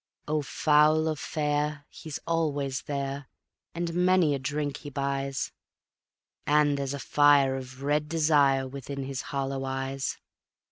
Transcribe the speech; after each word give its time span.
Oh, 0.27 0.41
foul 0.41 1.07
or 1.07 1.15
fair 1.15 1.85
he's 1.87 2.17
always 2.25 2.81
there, 2.87 3.27
and 3.75 3.93
many 3.93 4.33
a 4.33 4.39
drink 4.39 4.77
he 4.77 4.89
buys, 4.89 5.51
And 6.47 6.75
there's 6.75 6.95
a 6.95 6.99
fire 6.99 7.55
of 7.55 7.83
red 7.83 8.09
desire 8.09 8.67
within 8.67 9.03
his 9.03 9.21
hollow 9.29 9.63
eyes. 9.63 10.17